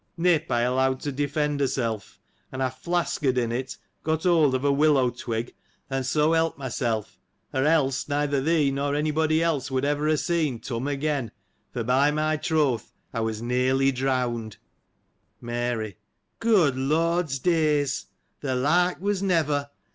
Nip 0.17 0.51
I 0.51 0.61
allowed 0.61 0.99
to 1.01 1.11
defend 1.11 1.59
herself, 1.59 2.19
and 2.51 2.63
I 2.63 2.69
flaskered^ 2.69 3.37
in 3.37 3.51
it, 3.51 3.77
got 4.01 4.23
hold 4.23 4.55
of 4.55 4.65
a 4.65 4.71
willow 4.71 5.11
twig, 5.11 5.53
and 5.91 6.03
so 6.03 6.33
helped 6.33 6.57
myself, 6.57 7.19
or 7.53 7.65
else, 7.65 8.09
neither 8.09 8.41
thee, 8.41 8.71
nor 8.71 8.95
any 8.95 9.11
body 9.11 9.43
else 9.43 9.69
would 9.69 9.85
ever 9.85 10.07
have 10.07 10.19
seen 10.19 10.59
Turn 10.59 10.87
again: 10.87 11.31
for 11.71 11.83
by 11.83 12.09
my 12.09 12.35
troth, 12.35 12.91
I 13.13 13.19
was 13.19 13.43
nearly 13.43 13.91
drown 13.91 14.49
'd. 14.49 14.57
Mary.— 15.39 15.97
Good 16.49 16.75
Lord's 16.75 17.37
days! 17.37 18.07
The 18.41 18.55
like 18.55 18.99
was 18.99 19.21
never 19.21 19.69